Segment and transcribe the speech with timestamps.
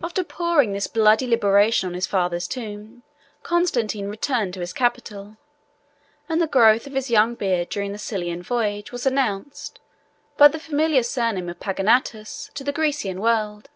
[0.00, 3.02] After pouring this bloody libation on his father's tomb,
[3.42, 5.38] Constantine returned to his capital;
[6.28, 9.80] and the growth of his young beard during the Sicilian voyage was announced,
[10.36, 13.70] by the familiar surname of Pogonatus, to the Grecian world.